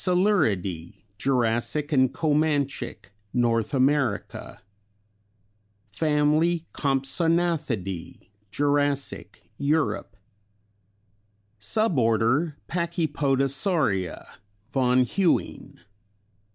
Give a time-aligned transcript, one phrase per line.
[0.03, 4.59] Coeluridæ Jurassic and Comanchic, North America."
[5.93, 10.17] Compsognathidæ Jurassic, Europe.
[11.59, 14.25] Suborder Pachypodosauria
[14.71, 15.77] von Huene.